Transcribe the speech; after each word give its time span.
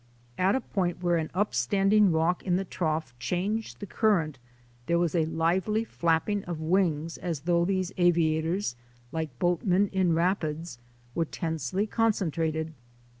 At 0.39 0.55
a 0.55 0.61
point 0.61 1.03
where 1.03 1.17
an 1.17 1.29
upstanding 1.35 2.11
rock 2.11 2.41
in 2.41 2.55
the 2.55 2.65
Trough 2.65 3.13
changed 3.19 3.79
the 3.79 3.85
cur 3.85 4.17
rent 4.21 4.39
there 4.87 4.97
was 4.97 5.13
a 5.13 5.27
lively 5.27 5.83
flapping 5.83 6.43
of 6.45 6.59
wings 6.59 7.19
as 7.19 7.41
though 7.41 7.65
these 7.65 7.91
aviators, 7.97 8.75
like 9.11 9.37
boatmen 9.37 9.89
in 9.89 10.13
rapids, 10.13 10.79
were 11.13 11.25
tensely 11.25 11.85
concentrated. 11.85 12.73